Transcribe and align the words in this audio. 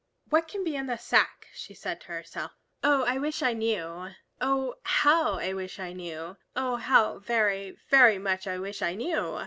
"What 0.31 0.47
can 0.47 0.63
be 0.63 0.75
in 0.75 0.87
the 0.87 0.97
sack?" 0.97 1.47
she 1.53 1.75
said 1.75 2.01
to 2.01 2.07
herself. 2.07 2.53
"Oh, 2.83 3.03
I 3.03 3.19
wish 3.19 3.43
I 3.43 3.53
knew! 3.53 4.09
Oh, 4.41 4.77
how 4.81 5.33
I 5.37 5.53
wish 5.53 5.77
I 5.79 5.93
knew! 5.93 6.37
Oh, 6.55 6.77
how 6.77 7.19
very, 7.19 7.77
very 7.91 8.17
much 8.17 8.47
I 8.47 8.57
wish 8.57 8.81
I 8.81 8.95
knew!" 8.95 9.39